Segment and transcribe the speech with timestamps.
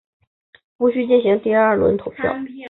[0.79, 2.35] 无须进行第二轮投票。